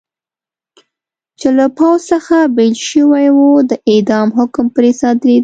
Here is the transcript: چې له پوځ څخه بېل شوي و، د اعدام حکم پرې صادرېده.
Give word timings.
چې 1.39 1.47
له 1.57 1.65
پوځ 1.77 1.99
څخه 2.11 2.37
بېل 2.55 2.75
شوي 2.89 3.27
و، 3.33 3.39
د 3.69 3.71
اعدام 3.91 4.27
حکم 4.39 4.65
پرې 4.75 4.91
صادرېده. 5.01 5.39